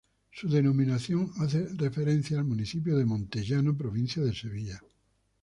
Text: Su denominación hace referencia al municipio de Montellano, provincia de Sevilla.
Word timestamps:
Su 0.31 0.49
denominación 0.49 1.31
hace 1.41 1.63
referencia 1.75 2.39
al 2.39 2.45
municipio 2.45 2.97
de 2.97 3.05
Montellano, 3.05 3.77
provincia 3.77 4.23
de 4.23 4.33
Sevilla. 4.33 4.81